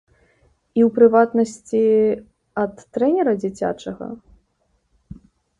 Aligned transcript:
І, 0.77 0.79
у 0.85 0.87
прыватнасці, 0.99 1.81
ад 2.63 2.73
трэнера 2.97 3.33
дзіцячага? 3.43 4.09